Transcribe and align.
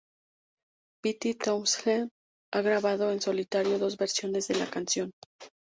Pete 1.03 1.35
Townshend 1.37 2.09
ha 2.51 2.61
grabado 2.63 3.11
en 3.11 3.21
solitario 3.21 3.77
dos 3.77 3.97
versiones 3.97 4.47
de 4.47 4.55
la 4.55 4.65
canción. 4.67 5.11